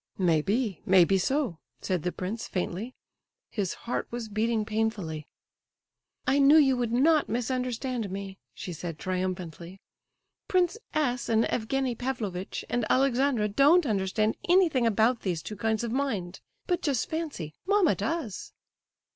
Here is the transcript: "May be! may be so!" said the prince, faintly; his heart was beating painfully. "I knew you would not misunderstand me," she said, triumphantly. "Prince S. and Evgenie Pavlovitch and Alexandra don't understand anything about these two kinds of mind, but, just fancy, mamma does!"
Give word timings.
"May 0.17 0.41
be! 0.41 0.81
may 0.83 1.05
be 1.05 1.19
so!" 1.19 1.59
said 1.79 2.01
the 2.01 2.11
prince, 2.11 2.47
faintly; 2.47 2.95
his 3.51 3.75
heart 3.85 4.07
was 4.09 4.29
beating 4.29 4.65
painfully. 4.65 5.27
"I 6.25 6.39
knew 6.39 6.57
you 6.57 6.75
would 6.75 6.91
not 6.91 7.29
misunderstand 7.29 8.09
me," 8.09 8.39
she 8.55 8.73
said, 8.73 8.97
triumphantly. 8.97 9.79
"Prince 10.47 10.79
S. 10.95 11.29
and 11.29 11.45
Evgenie 11.45 11.93
Pavlovitch 11.93 12.65
and 12.67 12.83
Alexandra 12.89 13.47
don't 13.47 13.85
understand 13.85 14.37
anything 14.49 14.87
about 14.87 15.21
these 15.21 15.43
two 15.43 15.55
kinds 15.55 15.83
of 15.83 15.91
mind, 15.91 16.41
but, 16.65 16.81
just 16.81 17.07
fancy, 17.07 17.53
mamma 17.67 17.93
does!" 17.93 18.53